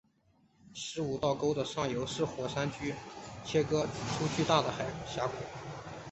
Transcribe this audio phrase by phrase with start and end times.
[0.73, 2.97] 十五道沟的上游在火山锥上
[3.45, 4.73] 切割出巨大的
[5.05, 5.33] 峡谷。